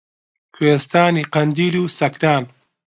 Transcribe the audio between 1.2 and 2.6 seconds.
قەندیل و سەکران